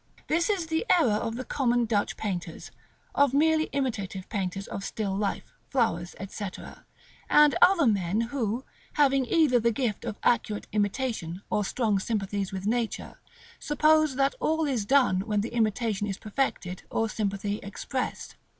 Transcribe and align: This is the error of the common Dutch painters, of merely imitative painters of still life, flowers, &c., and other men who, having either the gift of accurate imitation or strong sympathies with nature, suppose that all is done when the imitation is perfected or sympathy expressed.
This 0.27 0.49
is 0.49 0.65
the 0.65 0.83
error 0.89 1.11
of 1.17 1.35
the 1.35 1.45
common 1.45 1.85
Dutch 1.85 2.17
painters, 2.17 2.71
of 3.13 3.35
merely 3.35 3.65
imitative 3.65 4.27
painters 4.29 4.65
of 4.67 4.83
still 4.83 5.15
life, 5.15 5.53
flowers, 5.69 6.15
&c., 6.29 6.45
and 7.29 7.55
other 7.61 7.85
men 7.85 8.21
who, 8.33 8.65
having 8.93 9.27
either 9.27 9.59
the 9.59 9.71
gift 9.71 10.03
of 10.03 10.17
accurate 10.23 10.65
imitation 10.71 11.43
or 11.51 11.63
strong 11.63 11.99
sympathies 11.99 12.51
with 12.51 12.65
nature, 12.65 13.19
suppose 13.59 14.15
that 14.15 14.33
all 14.39 14.65
is 14.65 14.87
done 14.87 15.19
when 15.27 15.41
the 15.41 15.53
imitation 15.53 16.07
is 16.07 16.17
perfected 16.17 16.81
or 16.89 17.07
sympathy 17.07 17.59
expressed. 17.61 18.37